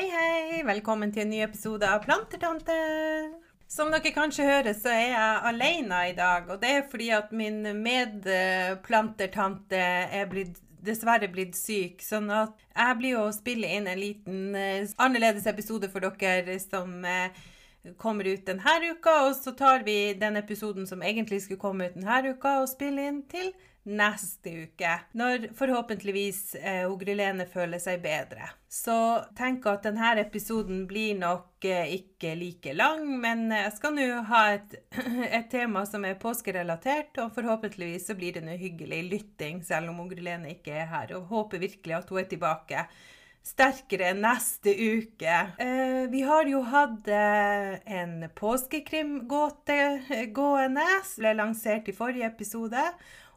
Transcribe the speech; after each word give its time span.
Hei, 0.00 0.08
hei! 0.08 0.62
Velkommen 0.64 1.10
til 1.12 1.26
en 1.26 1.28
ny 1.28 1.42
episode 1.44 1.84
av 1.84 1.98
Plantertante. 2.00 2.72
Som 3.68 3.90
dere 3.92 4.12
kanskje 4.14 4.46
hører, 4.48 4.72
så 4.72 4.88
er 4.88 5.10
jeg 5.10 5.42
alene 5.50 5.98
i 6.08 6.14
dag. 6.16 6.48
Og 6.48 6.62
det 6.62 6.70
er 6.72 6.86
fordi 6.88 7.10
at 7.12 7.34
min 7.36 7.58
medplantertante 7.82 9.76
er 9.76 10.24
blitt, 10.30 10.56
dessverre 10.80 11.28
blitt 11.28 11.52
syk. 11.58 12.00
Sånn 12.00 12.32
at 12.32 12.56
jeg 12.70 12.96
blir 13.02 13.20
å 13.20 13.26
spille 13.36 13.68
inn 13.76 13.90
en 13.92 14.00
liten 14.00 14.56
eh, 14.56 14.88
annerledes 14.96 15.44
episode 15.52 15.92
for 15.92 16.00
dere 16.08 16.56
som 16.64 17.04
eh, 17.04 17.36
kommer 18.00 18.24
ut 18.24 18.48
denne 18.48 18.80
uka. 18.94 19.28
Og 19.28 19.36
så 19.36 19.52
tar 19.52 19.84
vi 19.84 20.14
den 20.16 20.40
episoden 20.40 20.88
som 20.88 21.04
egentlig 21.04 21.44
skulle 21.44 21.60
komme 21.60 21.90
ut 21.90 22.00
denne 22.00 22.32
uka, 22.32 22.62
og 22.62 22.72
spiller 22.72 23.12
inn 23.12 23.20
til 23.28 23.52
uke, 23.84 24.92
når 25.12 25.48
forhåpentligvis 25.56 26.54
eh, 26.54 26.84
Ogrelene 26.90 27.46
føler 27.48 27.78
seg 27.78 28.02
bedre. 28.02 28.50
Så 28.68 29.24
tenk 29.36 29.66
at 29.66 29.82
denne 29.84 30.12
episoden 30.20 30.86
blir 30.86 31.16
nok 31.18 31.64
eh, 31.64 31.94
ikke 31.96 32.34
like 32.36 32.74
lang, 32.76 33.06
men 33.20 33.50
jeg 33.50 33.72
skal 33.76 33.94
nå 33.96 34.08
ha 34.28 34.42
et, 34.54 34.76
et, 35.36 35.48
tema 35.50 35.86
som 35.86 36.04
er 36.04 36.20
påskerelatert, 36.20 37.16
og 37.24 37.32
forhåpentligvis 37.34 38.10
så 38.10 38.18
blir 38.18 38.36
det 38.36 38.44
nå 38.44 38.58
hyggelig 38.60 39.02
lytting, 39.08 39.64
selv 39.64 39.90
om 39.90 40.04
Ogrelene 40.04 40.52
ikke 40.56 40.76
er 40.82 40.92
her, 40.92 41.16
og 41.16 41.32
håper 41.32 41.64
virkelig 41.64 42.02
at 42.02 42.12
hun 42.12 42.20
er 42.20 42.30
tilbake 42.30 42.86
sterkere 43.46 44.12
neste 44.16 44.72
uke. 44.74 45.36
Eh, 45.58 46.04
vi 46.12 46.20
har 46.26 46.48
jo 46.48 46.60
hatt 46.68 47.08
eh, 47.08 47.80
en 48.00 48.28
påskekrimgåte 48.36 49.80
gående. 50.36 50.86
Ble 51.16 51.34
lansert 51.38 51.88
i 51.88 51.96
forrige 51.96 52.28
episode. 52.28 52.84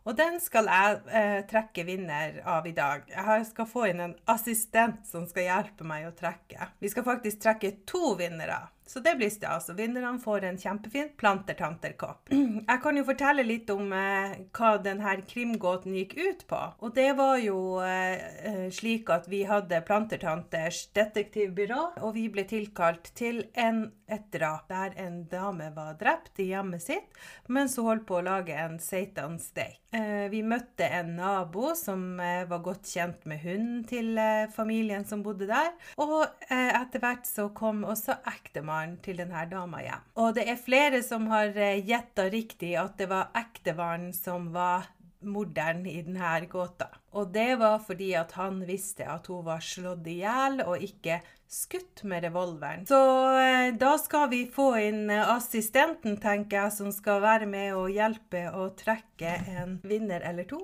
Og 0.04 0.18
den 0.20 0.40
skal 0.44 0.68
jeg 0.68 0.98
eh, 1.16 1.42
trekke 1.48 1.86
vinner 1.88 2.42
av 2.50 2.68
i 2.68 2.74
dag. 2.76 3.06
Jeg 3.08 3.46
skal 3.48 3.68
få 3.70 3.86
inn 3.88 4.02
en 4.04 4.16
assistent 4.32 5.06
som 5.08 5.24
skal 5.30 5.48
hjelpe 5.48 5.88
meg 5.88 6.10
å 6.10 6.16
trekke. 6.18 6.74
Vi 6.84 6.92
skal 6.92 7.06
faktisk 7.08 7.40
trekke 7.46 7.72
to 7.88 8.12
vinnere. 8.20 8.66
Så 8.86 9.00
det 9.00 9.16
blir 9.16 9.32
stas. 9.32 9.70
Og 9.72 9.78
vinnerne 9.80 10.20
får 10.22 10.48
en 10.48 10.60
kjempefin 10.60 11.12
plantertanterkopp. 11.18 12.32
Jeg 12.70 12.80
kan 12.84 13.00
jo 13.00 13.06
fortelle 13.08 13.46
litt 13.48 13.70
om 13.74 13.94
eh, 13.96 14.36
hva 14.56 14.74
denne 14.84 15.16
krimgåten 15.30 15.96
gikk 15.98 16.16
ut 16.20 16.46
på. 16.50 16.62
Og 16.84 16.96
det 16.98 17.10
var 17.20 17.38
jo 17.42 17.58
eh, 17.84 18.26
eh, 18.50 18.66
slik 18.74 19.12
at 19.14 19.30
vi 19.32 19.44
hadde 19.48 19.82
Plantertanters 19.88 20.86
detektivbyrå, 20.96 21.82
og 22.04 22.16
vi 22.18 22.28
ble 22.34 22.46
tilkalt 22.50 23.12
til 23.18 23.44
en, 23.60 23.86
et 24.08 24.28
drap 24.34 24.68
der 24.72 24.98
en 25.02 25.24
dame 25.32 25.72
var 25.76 25.96
drept 26.00 26.40
i 26.44 26.52
hjemmet 26.52 26.84
sitt 26.84 27.24
mens 27.52 27.76
hun 27.78 27.88
holdt 27.90 28.06
på 28.08 28.20
å 28.20 28.26
lage 28.26 28.56
en 28.58 28.78
seitansteik. 28.82 29.80
Eh, 29.94 30.26
vi 30.32 30.40
møtte 30.42 30.88
en 30.90 31.12
nabo 31.20 31.74
som 31.78 32.18
eh, 32.24 32.48
var 32.50 32.64
godt 32.66 32.88
kjent 32.90 33.28
med 33.30 33.44
hunden 33.44 33.84
til 33.86 34.18
eh, 34.18 34.50
familien 34.54 35.06
som 35.06 35.22
bodde 35.26 35.46
der, 35.50 35.70
og 36.02 36.24
etter 36.50 37.02
hvert 37.02 37.28
så 37.30 37.48
kom 37.56 37.84
også 37.88 38.16
ektemann 38.30 38.73
ektemannen 38.74 38.98
til 39.04 39.18
denne 39.18 39.46
dama 39.50 39.82
hjem. 39.84 40.04
Og 40.18 40.36
det 40.36 40.48
er 40.50 40.60
flere 40.60 41.04
som 41.04 41.28
har 41.32 41.54
eh, 41.56 41.84
gjetta 41.86 42.30
riktig 42.30 42.76
at 42.78 42.98
det 42.98 43.10
var 43.10 43.32
ektemannen 43.36 44.14
som 44.14 44.52
var 44.54 44.90
morderen 45.24 45.86
i 45.88 46.02
denne 46.02 46.48
gåta. 46.50 46.90
Og 47.14 47.32
det 47.32 47.56
var 47.60 47.80
fordi 47.80 48.14
at 48.16 48.34
han 48.36 48.66
visste 48.66 49.08
at 49.08 49.28
hun 49.28 49.46
var 49.46 49.62
slått 49.64 50.08
i 50.08 50.20
hjel 50.20 50.60
og 50.66 50.82
ikke 50.84 51.22
skutt 51.48 52.02
med 52.04 52.24
revolveren. 52.26 52.86
Så 52.90 52.98
eh, 53.40 53.74
da 53.78 53.94
skal 54.02 54.28
vi 54.32 54.48
få 54.52 54.74
inn 54.82 55.10
eh, 55.10 55.30
assistenten, 55.30 56.18
tenker 56.18 56.64
jeg, 56.64 56.74
som 56.74 56.92
skal 56.92 57.22
være 57.22 57.48
med 57.48 57.76
og 57.78 57.94
hjelpe 57.94 58.50
å 58.52 58.72
trekke 58.76 59.36
en 59.54 59.78
vinner 59.86 60.26
eller 60.26 60.50
to. 60.50 60.60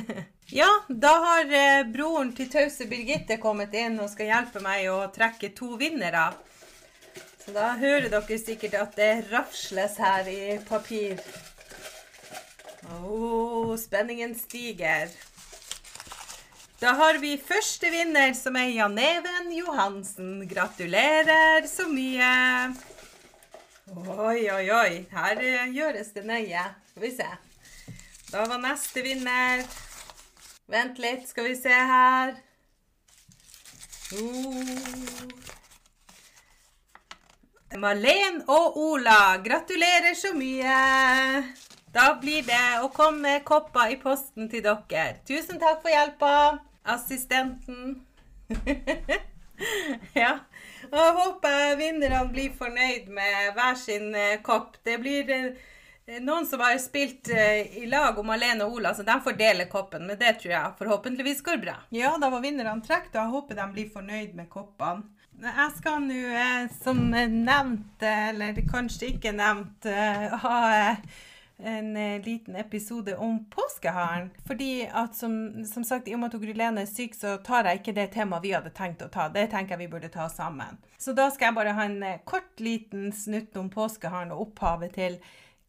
ja, 0.60 0.70
da 0.88 1.12
har 1.26 1.90
broren 1.90 2.32
til 2.38 2.48
tause 2.48 2.86
Birgitte 2.88 3.40
kommet 3.42 3.74
inn 3.74 3.98
og 4.00 4.08
skal 4.14 4.30
hjelpe 4.30 4.62
meg 4.64 4.86
å 4.88 5.02
trekke 5.12 5.52
to 5.58 5.74
vinnere. 5.82 6.30
Så 7.40 7.54
da 7.56 7.72
hører 7.80 8.10
dere 8.12 8.38
sikkert 8.38 8.76
at 8.78 8.96
det 8.98 9.10
rafsles 9.32 9.96
her 9.98 10.28
i 10.28 10.58
papir. 10.68 11.18
Oh, 13.00 13.76
spenningen 13.78 14.34
stiger. 14.38 15.08
Da 16.80 16.94
har 16.96 17.18
vi 17.20 17.34
første 17.36 17.90
vinner, 17.92 18.32
som 18.32 18.56
er 18.56 18.70
Jan 18.72 18.96
Even 18.98 19.50
Johansen. 19.52 20.48
Gratulerer 20.48 21.66
så 21.68 21.84
mye. 21.88 22.30
Oi, 23.90 24.46
oi, 24.48 24.66
oi. 24.72 24.92
Her 25.12 25.42
eh, 25.44 25.74
gjøres 25.76 26.14
det 26.16 26.24
nøye. 26.24 26.64
Skal 26.92 27.04
vi 27.04 27.12
se. 27.18 27.28
Da 28.30 28.46
var 28.48 28.62
neste 28.62 29.04
vinner. 29.04 29.64
Vent 30.70 31.00
litt, 31.02 31.28
skal 31.28 31.50
vi 31.50 31.56
se 31.58 31.80
her. 31.92 32.36
Uh. 34.16 35.58
Malen 37.78 38.40
og 38.50 38.76
Ola, 38.82 39.38
gratulerer 39.44 40.14
så 40.18 40.32
mye! 40.34 41.44
Da 41.94 42.06
blir 42.18 42.42
det 42.46 42.80
å 42.82 42.88
komme 42.90 43.36
kopper 43.46 43.92
i 43.94 43.98
posten 44.00 44.48
til 44.50 44.64
dere. 44.64 45.20
Tusen 45.26 45.58
takk 45.62 45.78
for 45.84 45.92
hjelpa, 45.92 46.32
assistenten. 46.82 48.00
ja. 50.18 50.32
Og 50.90 50.98
jeg 50.98 51.14
håper 51.20 51.76
vinnerne 51.78 52.24
blir 52.32 52.50
fornøyd 52.58 53.06
med 53.14 53.52
hver 53.54 53.78
sin 53.78 54.10
eh, 54.18 54.40
kopp. 54.42 54.80
Det 54.82 54.98
blir 54.98 55.30
eh, 55.30 56.18
noen 56.26 56.50
som 56.50 56.62
har 56.66 56.74
spilt 56.82 57.30
eh, 57.30 57.70
i 57.78 57.86
lag 57.86 58.18
om 58.18 58.34
Alene 58.34 58.66
og 58.66 58.80
Ola, 58.80 58.96
så 58.98 59.06
de 59.06 59.18
får 59.22 59.38
dele 59.38 59.70
koppen. 59.70 60.10
Men 60.10 60.18
det 60.18 60.40
tror 60.42 60.56
jeg 60.56 60.76
forhåpentligvis 60.82 61.46
går 61.46 61.62
bra. 61.62 61.78
Ja, 61.94 62.16
da 62.18 62.34
var 62.34 62.42
vinnerne 62.42 62.82
trukket, 62.82 63.14
og 63.14 63.22
jeg 63.22 63.34
håper 63.36 63.62
de 63.62 63.70
blir 63.78 63.94
fornøyd 63.94 64.34
med 64.34 64.50
koppene. 64.50 65.19
Jeg 65.40 65.72
skal 65.72 66.02
nå, 66.04 66.20
eh, 66.36 66.66
som 66.82 66.98
nevnt, 67.10 68.02
eller 68.04 68.58
kanskje 68.68 69.14
ikke 69.14 69.32
nevnt, 69.32 69.86
eh, 69.88 70.26
ha 70.42 70.56
eh, 70.76 70.98
en 71.64 71.94
liten 72.24 72.56
episode 72.60 73.14
om 73.16 73.38
påskeharen. 73.48 74.30
Fordi 74.46 74.84
at 74.84 75.16
som, 75.16 75.64
som 75.64 75.84
sagt, 75.84 76.08
i 76.08 76.14
og 76.14 76.20
med 76.20 76.34
at 76.34 76.42
Grylene 76.42 76.84
er 76.84 76.90
syk, 76.90 77.16
så 77.16 77.38
tar 77.44 77.68
jeg 77.68 77.80
ikke 77.80 77.96
det 77.96 78.10
temaet 78.12 78.44
vi 78.44 78.52
hadde 78.52 78.74
tenkt 78.76 79.04
å 79.04 79.08
ta. 79.08 79.30
Det 79.32 79.46
tenker 79.52 79.76
jeg 79.78 79.86
vi 79.86 79.92
burde 79.94 80.12
ta 80.12 80.28
sammen. 80.28 80.76
Så 81.00 81.16
da 81.16 81.30
skal 81.32 81.50
jeg 81.50 81.58
bare 81.60 81.76
ha 81.76 81.88
en 81.88 82.04
kort, 82.28 82.52
liten 82.60 83.08
snutt 83.12 83.56
om 83.56 83.72
påskeharen 83.72 84.36
og 84.36 84.50
opphavet 84.50 84.92
til 84.96 85.18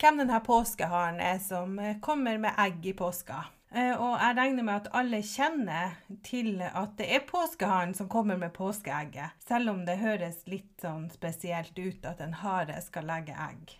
hvem 0.03 0.19
denne 0.23 0.43
påskeharen 0.43 1.23
er 1.23 1.39
som 1.39 1.79
kommer 2.03 2.39
med 2.43 2.59
egg 2.59 2.91
i 2.91 2.95
påska. 2.97 3.45
Eh, 3.71 3.93
og 3.95 4.17
jeg 4.19 4.35
regner 4.35 4.65
med 4.67 4.81
at 4.81 4.89
alle 4.99 5.21
kjenner 5.23 5.93
til 6.27 6.59
at 6.61 6.97
det 6.99 7.07
er 7.15 7.27
påskeharen 7.27 7.93
som 7.95 8.09
kommer 8.11 8.39
med 8.39 8.51
påskeegget, 8.55 9.37
selv 9.47 9.71
om 9.71 9.85
det 9.87 10.01
høres 10.01 10.41
litt 10.51 10.73
sånn 10.83 11.07
spesielt 11.13 11.77
ut 11.79 12.07
at 12.07 12.19
en 12.23 12.35
hare 12.41 12.81
skal 12.83 13.07
legge 13.07 13.37
egg. 13.37 13.77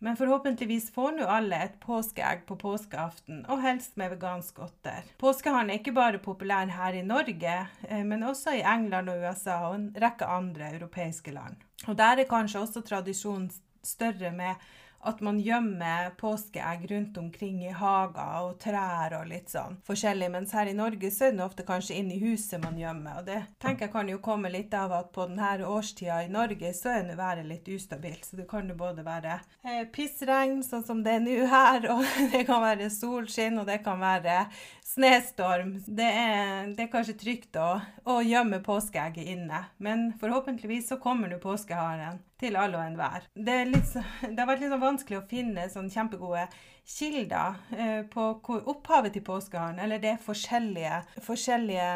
Men 0.00 0.16
forhåpentligvis 0.16 0.86
får 0.94 1.12
nå 1.18 1.26
alle 1.28 1.58
et 1.60 1.74
påskeegg 1.82 2.46
på 2.48 2.56
påskeaften, 2.62 3.42
og 3.52 3.60
helst 3.60 3.98
med 4.00 4.14
vegansk 4.14 4.56
godter. 4.56 5.04
Påskeharen 5.20 5.68
er 5.68 5.82
ikke 5.82 5.92
bare 5.92 6.22
populær 6.24 6.72
her 6.72 6.96
i 6.96 7.04
Norge, 7.04 7.56
eh, 7.84 8.04
men 8.08 8.24
også 8.24 8.56
i 8.56 8.64
England 8.64 9.12
og 9.12 9.26
USA 9.26 9.58
og 9.68 9.76
en 9.76 9.90
rekke 10.00 10.24
andre 10.24 10.72
europeiske 10.78 11.36
land. 11.36 11.60
Og 11.84 12.00
der 12.00 12.24
er 12.24 12.32
kanskje 12.32 12.64
også 12.64 12.80
tradisjonen 12.80 13.50
større 13.84 14.32
med 14.32 14.56
at 15.00 15.20
man 15.24 15.38
gjemmer 15.40 16.10
påskeegg 16.20 16.90
rundt 16.90 17.18
omkring 17.18 17.62
i 17.64 17.72
hager 17.72 18.44
og 18.44 18.58
trær 18.60 19.14
og 19.20 19.28
litt 19.30 19.48
sånn 19.52 19.78
forskjellig. 19.86 20.28
Mens 20.34 20.52
her 20.56 20.68
i 20.68 20.76
Norge 20.76 21.10
så 21.14 21.28
er 21.28 21.36
det 21.36 21.44
ofte 21.44 21.64
kanskje 21.68 21.96
inne 22.00 22.16
i 22.16 22.20
huset 22.20 22.60
man 22.62 22.76
gjemmer. 22.78 23.20
Og 23.20 23.28
det 23.30 23.38
tenker 23.62 23.88
jeg 23.88 23.94
kan 23.94 24.10
jo 24.12 24.20
komme 24.24 24.52
litt 24.52 24.74
av 24.76 24.92
at 24.96 25.12
på 25.14 25.24
denne 25.30 25.68
årstida 25.68 26.20
i 26.26 26.32
Norge 26.32 26.74
så 26.76 26.92
er 26.98 27.08
det 27.08 27.16
været 27.20 27.48
litt 27.48 27.70
ustabilt. 27.72 28.28
Så 28.28 28.40
det 28.40 28.48
kan 28.50 28.68
jo 28.68 28.76
både 28.76 29.06
være 29.06 29.38
eh, 29.64 29.86
pissregn, 29.92 30.60
sånn 30.66 30.84
som 30.84 31.02
det 31.06 31.16
er 31.16 31.24
nå 31.24 31.38
her, 31.48 31.88
og 31.94 32.04
det 32.34 32.44
kan 32.48 32.64
være 32.64 32.90
solskinn, 32.92 33.60
og 33.62 33.68
det 33.70 33.80
kan 33.86 34.00
være 34.02 34.44
Snestorm. 34.90 35.76
Det 35.86 36.06
er, 36.06 36.72
det 36.74 36.86
er 36.86 36.92
kanskje 36.92 37.14
trygt 37.20 37.56
å, 37.60 37.76
å, 38.04 38.20
gjemme 38.26 38.58
påskeegget 38.64 39.28
inne, 39.36 39.64
men 39.78 40.10
forhåpentligvis 40.20 40.90
så 40.90 40.98
kommer 41.00 41.30
nå 41.30 41.38
påskeharen 41.42 42.18
til 42.40 42.56
alle 42.56 42.78
og 42.78 42.86
enhver. 42.86 43.28
Det, 43.34 43.58
litt, 43.68 43.92
det, 44.24 44.38
har 44.38 44.48
vært 44.48 44.64
litt 44.64 44.72
sånn 44.72 44.86
vanskelig 44.86 45.20
å 45.20 45.28
finne 45.30 45.68
sånn 45.72 45.92
kjempegode 45.92 46.46
kilder 46.90 47.60
eh, 47.76 48.00
på 48.10 48.32
hvor 48.44 48.66
opphavet 48.72 49.14
til 49.16 49.26
påskeharen, 49.26 49.78
eller 49.82 50.02
det 50.02 50.14
er 50.14 50.24
forskjellige, 50.24 51.04
forskjellige 51.26 51.92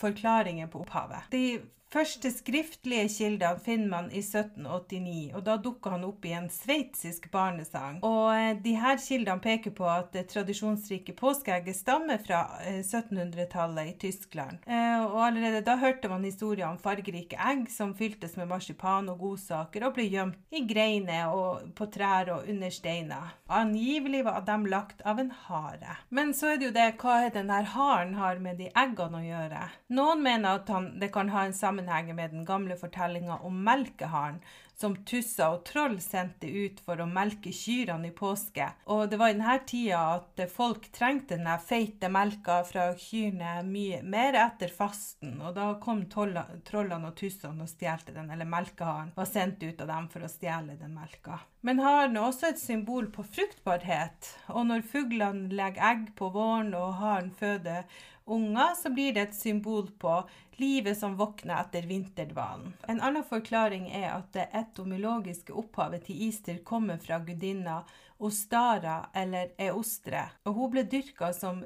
forklaringer 0.00 0.72
på 0.72 0.82
opphavet. 0.82 1.30
De 1.30 1.60
første 1.94 2.30
skriftlige 2.34 3.08
kilder 3.12 3.58
finner 3.62 3.90
man 3.90 4.08
i 4.10 4.22
1789, 4.22 5.34
og 5.36 5.44
da 5.46 5.56
dukker 5.62 5.94
han 5.94 6.06
opp 6.08 6.24
i 6.26 6.34
en 6.34 6.48
sveitsisk 6.50 7.28
barnesang. 7.32 8.00
Og 8.06 8.32
eh, 8.34 8.56
de 8.64 8.74
her 8.80 8.98
kildene 9.02 9.42
peker 9.44 9.74
på 9.76 9.86
at 9.90 10.10
det 10.16 10.26
tradisjonsrike 10.32 11.14
påskeegget 11.18 11.78
stammer 11.78 12.18
fra 12.24 12.42
1700-tallet 12.72 13.84
eh, 13.84 13.92
i 13.92 13.98
Tyskland. 14.06 14.66
Eh, 14.94 15.04
og 15.04 15.20
allerede 15.26 15.62
da 15.66 15.76
hørte 15.80 16.08
man 16.10 16.24
historier 16.26 16.66
om 16.68 16.78
fargerike 16.80 17.38
egg 17.50 17.66
som 17.72 17.94
fyltes 17.96 18.36
med 18.38 18.48
marsipan 18.50 19.08
og 19.12 19.20
godsaker 19.22 19.86
og 19.86 19.94
ble 19.96 20.06
gjemt 20.12 20.54
i 20.54 20.64
greiner 20.68 21.32
og 21.34 21.70
på 21.78 21.88
trær 21.94 22.30
og 22.36 22.50
under 22.50 22.72
steiner. 22.74 23.34
Angivelig 23.48 24.24
var 24.26 24.42
de 24.46 24.58
lagt 24.70 25.04
av 25.06 25.20
en 25.22 25.32
hare. 25.46 25.98
Men 26.10 26.34
så 26.36 26.52
er 26.52 26.60
det 26.60 26.70
jo 26.70 26.76
det 26.76 26.88
hva 27.02 27.20
den 27.34 27.52
her 27.52 27.70
haren 27.74 28.14
har 28.18 28.42
med 28.42 28.60
de 28.60 28.70
eggene 28.84 29.20
å 29.20 29.24
gjøre. 29.24 29.64
Noen 29.94 30.22
mener 30.24 30.60
at 30.60 30.70
han, 30.72 30.92
det 31.00 31.12
kan 31.14 31.32
ha 31.34 31.46
en 31.46 31.56
sammenheng 31.56 32.12
med 32.14 32.34
den 32.34 32.46
gamle 32.48 32.78
fortellinga 32.80 33.40
om 33.46 33.64
melkeharen 33.66 34.42
som 34.80 34.96
tusser 35.06 35.54
og 35.54 35.64
troll 35.68 35.96
sendte 36.02 36.48
ut 36.50 36.80
for 36.84 37.00
å 37.00 37.06
melke 37.08 37.52
kyrne 37.54 38.10
i 38.10 38.14
påske. 38.14 38.66
Og 38.90 39.06
det 39.10 39.18
var 39.20 39.32
i 39.32 39.36
denne 39.36 39.56
tida 39.66 40.00
at 40.16 40.44
folk 40.52 40.88
trengte 40.94 41.36
denne 41.36 41.56
feite 41.62 42.10
melka 42.12 42.60
fra 42.68 42.88
kyrne 42.98 43.56
mye 43.68 44.02
mer 44.02 44.38
etter 44.44 44.72
fasten. 44.74 45.36
Og 45.40 45.54
da 45.56 45.70
kom 45.82 46.04
trollene 46.10 47.10
og 47.10 47.16
tussene 47.18 47.64
og 47.64 47.70
stjelte 47.70 48.14
den, 48.16 48.30
eller 48.34 48.48
melkeharen 48.48 49.14
var 49.16 49.30
sendt 49.30 49.62
ut 49.62 49.80
av 49.84 49.90
dem 49.90 50.10
for 50.12 50.26
å 50.26 50.30
stjele 50.30 50.78
den 50.80 50.96
melka. 50.96 51.40
Men 51.64 51.80
haren 51.80 52.18
er 52.18 52.26
også 52.26 52.50
et 52.50 52.60
symbol 52.60 53.06
på 53.12 53.24
fruktbarhet. 53.24 54.34
Og 54.52 54.66
når 54.68 54.84
fuglene 54.84 55.48
legger 55.54 55.86
egg 55.94 56.10
på 56.18 56.28
våren 56.34 56.74
og 56.76 56.98
haren 56.98 57.30
føder 57.38 57.86
unger, 58.26 58.74
så 58.74 58.90
blir 58.90 59.12
det 59.14 59.20
et 59.20 59.34
symbol 59.34 59.90
på 59.98 60.16
livet 60.56 60.98
som 60.98 61.16
våkner 61.16 61.60
etter 61.60 61.86
vinterdvalen. 61.88 62.72
En 62.88 63.00
annen 63.00 63.24
forklaring 63.26 63.90
er 63.90 64.10
at 64.14 64.32
det 64.36 64.48
etymologiske 64.54 65.52
opphavet 65.52 66.06
til 66.06 66.22
Easter 66.28 66.60
kommer 66.64 67.00
fra 67.02 67.18
gudinna 67.18 67.82
Ostara 68.18 69.10
eller 69.14 69.50
Eostre, 69.58 70.28
og 70.46 70.54
hun 70.58 70.70
ble 70.74 70.84
dyrka 70.88 71.32
som 71.36 71.64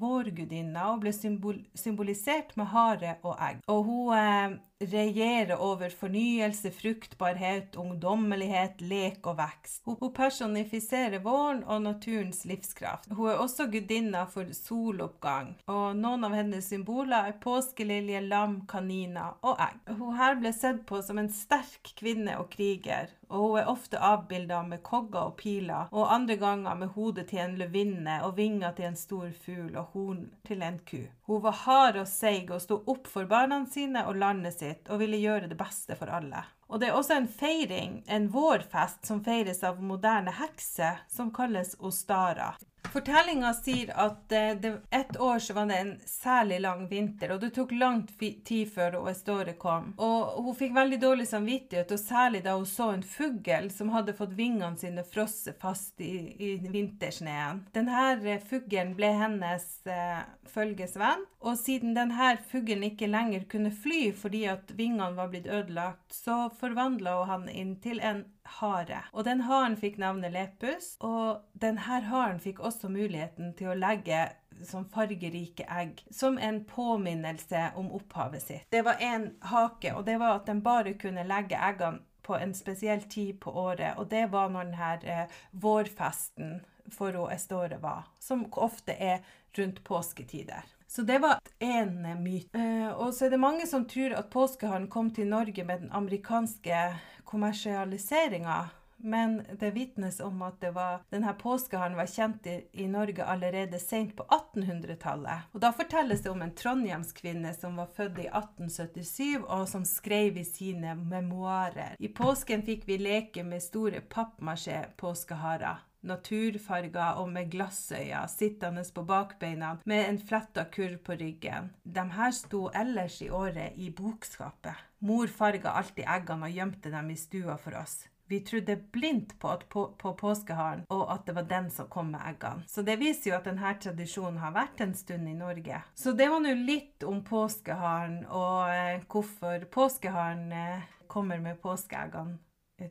vårgudinna 0.00 0.90
og 0.92 1.04
ble 1.04 1.12
symbol 1.14 1.60
symbolisert 1.78 2.56
med 2.58 2.70
hare 2.72 3.16
og 3.26 3.36
egg. 3.42 3.62
Og 3.70 3.84
hun 3.86 4.12
eh, 4.16 4.58
regjerer 4.80 5.60
over 5.60 5.92
fornyelse, 5.92 6.70
fruktbarhet, 6.72 7.76
ungdommelighet, 7.80 8.80
lek 8.80 9.26
og 9.28 9.38
vekst. 9.40 9.82
Hun 9.84 10.12
personifiserer 10.16 11.20
våren 11.24 11.62
og 11.66 11.82
naturens 11.84 12.44
livskraft. 12.48 13.10
Hun 13.12 13.32
er 13.32 13.42
også 13.42 13.68
gudinna 13.72 14.24
for 14.30 14.48
soloppgang, 14.56 15.54
og 15.68 15.98
noen 16.00 16.24
av 16.28 16.36
hennes 16.38 16.70
symboler 16.72 17.32
er 17.32 17.38
påskelilje, 17.42 18.24
lam, 18.30 18.60
kaniner 18.70 19.36
og 19.44 19.60
egg. 19.60 19.80
Hun 20.00 20.16
her 20.20 20.38
ble 20.40 20.54
sett 20.56 20.84
på 20.88 21.02
som 21.04 21.20
en 21.20 21.32
sterk 21.32 21.92
kvinne 21.98 22.38
og 22.40 22.48
kriger, 22.54 23.12
og 23.30 23.44
hun 23.44 23.58
er 23.60 23.70
ofte 23.70 23.98
avbilda 24.02 24.60
med 24.66 24.82
kogger 24.86 25.30
og 25.30 25.36
piler, 25.38 25.88
og 25.94 26.12
andre 26.14 26.36
ganger 26.40 26.78
med 26.82 26.92
hodet 26.96 27.28
til 27.30 27.42
en 27.44 27.56
løvinne 27.60 28.20
og 28.26 28.36
vinger 28.36 28.74
til 28.76 28.90
en 28.90 28.98
stor 28.98 29.30
fugl 29.44 29.76
og 29.78 29.94
horn 29.94 30.24
til 30.46 30.64
en 30.66 30.80
ku. 30.90 31.04
Hun 31.30 31.44
var 31.46 31.58
hard 31.64 32.00
og 32.02 32.08
seig 32.10 32.50
og 32.50 32.62
sto 32.64 32.80
opp 32.90 33.06
for 33.10 33.30
barna 33.30 33.62
sine 33.70 34.02
og 34.10 34.18
landet 34.18 34.58
sitt 34.58 34.90
og 34.90 35.02
ville 35.02 35.20
gjøre 35.22 35.50
det 35.50 35.58
beste 35.60 35.98
for 35.98 36.10
alle. 36.10 36.42
Og 36.70 36.78
det 36.80 36.90
er 36.90 36.96
også 36.98 37.16
en 37.18 37.28
feiring, 37.28 38.02
en 38.06 38.28
vårfest, 38.30 39.02
som 39.06 39.24
feires 39.26 39.64
av 39.66 39.80
moderne 39.82 40.30
hekser, 40.38 41.02
som 41.10 41.32
kalles 41.34 41.74
ostara. 41.80 42.52
Fortellinga 42.90 43.52
sier 43.54 43.92
at 43.94 44.32
eh, 44.32 44.54
det, 44.58 44.72
et 44.90 45.16
år 45.20 45.38
så 45.38 45.54
var 45.54 45.68
det 45.70 45.78
en 45.78 45.92
særlig 46.06 46.60
lang 46.60 46.86
vinter, 46.90 47.34
og 47.34 47.40
det 47.44 47.52
tok 47.54 47.72
lang 47.76 48.02
tid 48.18 48.72
før 48.74 48.96
Estore 49.10 49.54
kom. 49.60 49.92
Og 50.02 50.40
hun 50.44 50.56
fikk 50.58 50.74
veldig 50.74 50.98
dårlig 51.02 51.28
samvittighet, 51.30 51.92
og 51.94 52.02
særlig 52.02 52.42
da 52.46 52.56
hun 52.56 52.66
så 52.66 52.90
en 52.94 53.04
fugl 53.06 53.70
som 53.70 53.92
hadde 53.94 54.16
fått 54.18 54.34
vingene 54.38 54.78
sine 54.80 55.04
frosset 55.06 55.60
fast 55.62 56.00
i, 56.02 56.14
i 56.34 56.50
vintersneen. 56.66 57.64
Denne 57.76 58.08
eh, 58.24 58.42
fuglen 58.50 58.96
ble 58.98 59.12
hennes 59.20 59.68
eh, 59.86 60.24
følgesvenn, 60.50 61.24
og 61.46 61.56
siden 61.60 61.94
denne 61.94 62.34
fuglen 62.50 62.82
ikke 62.90 63.10
lenger 63.10 63.46
kunne 63.50 63.70
fly 63.70 64.10
fordi 64.16 64.44
at 64.50 64.74
vingene 64.76 65.14
var 65.16 65.30
blitt 65.30 65.46
ødelagt, 65.46 66.10
så 66.12 66.48
forvandla 66.58 67.20
hun 67.20 67.30
han 67.30 67.48
inn 67.54 67.74
til 67.82 68.00
en 68.02 68.24
hare. 68.58 69.04
Og 69.12 69.24
den 69.24 69.44
haren 69.46 69.76
fikk 69.80 69.98
navnet 70.02 70.34
Lepus, 70.34 70.94
og 71.00 71.44
denne 71.62 71.80
haren 72.10 72.40
fikk 72.42 72.60
også 72.60 72.90
muligheten 72.92 73.54
til 73.58 73.72
å 73.72 73.78
legge 73.78 74.28
som 74.66 74.84
fargerike 74.92 75.64
egg, 75.70 76.02
som 76.10 76.38
en 76.38 76.64
påminnelse 76.68 77.70
om 77.80 77.90
opphavet 77.96 78.42
sitt. 78.42 78.66
Det 78.70 78.82
var 78.84 79.00
en 79.00 79.30
hake, 79.40 79.94
og 79.94 80.04
det 80.06 80.18
var 80.20 80.40
at 80.40 80.50
den 80.50 80.62
bare 80.62 80.94
kunne 81.00 81.24
legge 81.28 81.56
eggene 81.56 82.04
på 82.22 82.36
en 82.36 82.54
spesiell 82.54 83.02
tid 83.02 83.40
på 83.40 83.50
året, 83.50 83.98
og 83.98 84.10
det 84.10 84.26
var 84.32 84.50
når 84.52 84.70
denne 84.70 84.90
eh, 85.04 85.40
vårfesten 85.50 86.60
for 86.90 87.14
Estore 87.30 87.78
var, 87.82 88.08
som 88.18 88.46
ofte 88.52 88.96
er 88.98 89.22
rundt 89.58 89.84
påsketider. 89.84 90.64
Så 90.90 91.02
det 91.02 91.18
var 91.18 91.38
én 91.58 92.02
myte. 92.22 92.58
Eh, 92.58 92.90
og 92.90 93.14
så 93.14 93.26
er 93.26 93.30
det 93.30 93.40
mange 93.40 93.66
som 93.66 93.86
tror 93.86 94.16
at 94.18 94.30
påskeharen 94.30 94.88
kom 94.90 95.12
til 95.14 95.28
Norge 95.30 95.64
med 95.64 95.84
den 95.84 95.92
amerikanske 95.92 96.80
kommersialiseringa. 97.24 98.64
Men 99.02 99.40
det 99.58 99.70
vitnes 99.74 100.20
om 100.20 100.42
at 100.42 100.60
denne 100.60 101.34
påskeharen 101.40 101.96
var 101.98 102.08
kjent 102.10 102.46
i, 102.46 102.56
i 102.72 102.86
Norge 102.90 103.24
allerede 103.24 103.80
sent 103.82 104.14
på 104.16 104.26
1800-tallet. 104.28 105.50
Og 105.52 105.60
Da 105.64 105.72
fortelles 105.76 106.24
det 106.24 106.32
om 106.32 106.42
en 106.44 106.54
trondhjemskvinne 106.56 107.54
som 107.56 107.80
var 107.80 107.92
født 107.96 108.22
i 108.24 108.28
1877, 108.28 109.44
og 109.46 109.68
som 109.68 109.84
skrev 109.88 110.40
i 110.40 110.46
sine 110.46 110.96
memoarer. 110.98 111.96
I 111.98 112.12
påsken 112.12 112.64
fikk 112.66 112.88
vi 112.88 112.98
leke 113.00 113.44
med 113.46 113.64
store 113.64 114.02
pappmasjé-påskeharer 114.12 115.86
Naturfarger 116.00 117.18
og 117.20 117.28
med 117.28 117.50
glassøyne, 117.52 118.22
sittende 118.32 118.84
på 118.94 119.02
bakbeina 119.04 119.74
med 119.90 120.06
en 120.06 120.20
fletta 120.30 120.64
kurv 120.72 120.96
på 121.04 121.16
ryggen. 121.20 121.68
De 121.84 122.04
her 122.16 122.32
sto 122.32 122.68
ellers 122.82 123.20
i 123.22 123.28
året 123.28 123.76
i 123.76 123.90
bokskapet. 123.92 124.86
Mor 125.04 125.28
farga 125.28 125.76
alltid 125.76 126.08
eggene 126.08 126.48
og 126.48 126.56
gjemte 126.56 126.92
dem 126.92 127.12
i 127.12 127.18
stua 127.20 127.58
for 127.60 127.76
oss. 127.82 128.06
Vi 128.30 128.40
trodde 128.46 128.76
blindt 128.76 129.32
på, 129.42 129.56
på, 129.68 129.86
på 129.98 130.12
påskeharen, 130.14 130.84
og 130.94 131.08
at 131.10 131.24
det 131.26 131.34
var 131.34 131.48
den 131.50 131.64
som 131.74 131.88
kom 131.90 132.12
med 132.12 132.22
eggene. 132.30 132.62
Så 132.70 132.84
det 132.86 132.94
viser 133.00 133.32
jo 133.32 133.38
at 133.40 133.48
denne 133.48 133.72
tradisjonen 133.82 134.38
har 134.38 134.54
vært 134.54 134.84
en 134.84 134.94
stund 134.94 135.26
i 135.26 135.34
Norge. 135.34 135.80
Så 135.98 136.14
det 136.14 136.28
var 136.30 136.38
nå 136.44 136.52
litt 136.54 137.02
om 137.02 137.24
påskeharen, 137.26 138.20
og 138.30 138.70
eh, 138.70 139.02
hvorfor 139.10 139.66
påskeharen 139.74 140.46
eh, 140.54 140.86
kommer 141.10 141.42
med 141.42 141.58
påskeeggene 141.58 142.38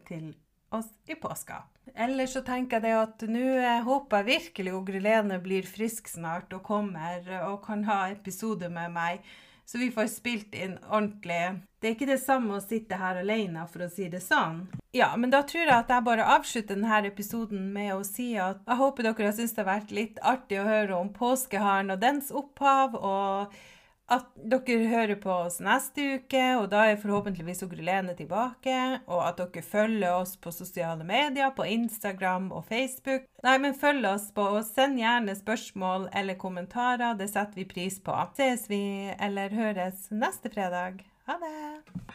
til 0.10 0.34
oss 0.76 0.92
i 1.08 1.16
påska. 1.16 1.64
Ellers 1.96 2.36
så 2.36 2.44
tenker 2.46 2.84
jeg 2.84 3.00
at 3.00 3.24
nå 3.32 3.46
eh, 3.64 3.80
håper 3.88 4.20
jeg 4.20 4.30
virkelig 4.34 4.76
Ogrelene 4.76 5.40
blir 5.40 5.64
frisk 5.64 6.12
snart 6.12 6.52
og 6.52 6.68
kommer 6.68 7.32
og 7.46 7.62
kan 7.64 7.88
ha 7.88 8.02
episode 8.12 8.68
med 8.76 8.92
meg, 9.00 9.24
så 9.72 9.78
vi 9.78 9.92
får 9.92 10.08
spilt 10.08 10.56
inn 10.58 10.80
ordentlig. 10.90 11.60
Det 11.80 11.88
er 11.88 11.94
ikke 11.94 12.08
det 12.10 12.22
samme 12.24 12.56
å 12.58 12.64
sitte 12.64 12.98
her 12.98 13.20
alene, 13.22 13.68
for 13.70 13.86
å 13.86 13.90
si 13.94 14.08
det 14.10 14.24
sånn. 14.26 14.64
Ja, 14.98 15.12
men 15.14 15.30
da 15.30 15.44
tror 15.46 15.62
jeg 15.62 15.76
at 15.76 15.92
jeg 15.94 16.06
bare 16.08 16.26
avslutter 16.34 16.74
denne 16.74 17.04
episoden 17.06 17.68
med 17.76 17.92
å 17.94 18.00
si 18.08 18.32
at 18.42 18.64
jeg 18.66 18.80
håper 18.80 19.06
dere 19.06 19.28
har 19.28 19.36
syntes 19.38 19.54
det 19.54 19.62
har 19.62 19.70
vært 19.70 19.94
litt 19.94 20.18
artig 20.26 20.58
å 20.58 20.66
høre 20.66 20.98
om 20.98 21.12
påskeharen 21.14 21.94
og 21.94 22.02
dens 22.02 22.32
opphav. 22.34 22.98
og 22.98 23.54
at 24.10 24.30
dere 24.52 24.88
hører 24.90 25.20
på 25.22 25.32
oss 25.46 25.60
neste 25.64 26.06
uke, 26.18 26.44
og 26.60 26.70
da 26.72 26.86
er 26.90 27.00
forhåpentligvis 27.02 27.64
Lene 27.80 28.16
tilbake. 28.18 28.76
Og 29.08 29.22
at 29.28 29.38
dere 29.38 29.64
følger 29.64 30.16
oss 30.16 30.36
på 30.38 30.52
sosiale 30.52 31.06
medier, 31.06 31.54
på 31.56 31.64
Instagram 31.64 32.52
og 32.52 32.66
Facebook. 32.66 33.28
Nei, 33.44 33.58
men 33.58 33.78
følg 33.78 34.06
oss 34.10 34.30
på, 34.34 34.42
og 34.58 34.66
send 34.66 35.00
gjerne 35.00 35.38
spørsmål 35.38 36.10
eller 36.14 36.40
kommentarer. 36.42 37.18
Det 37.20 37.30
setter 37.30 37.62
vi 37.62 37.70
pris 37.70 38.00
på. 38.02 38.18
Ses 38.38 38.68
vi 38.70 38.84
eller 39.20 39.54
høres 39.54 40.10
neste 40.12 40.52
fredag. 40.54 41.06
Ha 41.30 41.38
det! 41.42 42.08